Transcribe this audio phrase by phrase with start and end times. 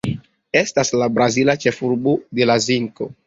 [0.61, 3.11] Estas la brazila ĉefurbo de la zinko.